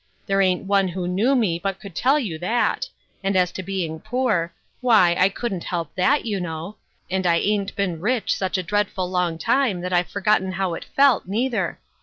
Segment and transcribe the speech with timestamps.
[0.25, 2.89] There ain't one who knew me but could tell you that;
[3.23, 6.77] and, as to being poor, why, I couldn't help that, you know;
[7.11, 10.73] and I ain't been rich such a dreadful long time that I've for got how
[10.73, 11.77] it felt, neither.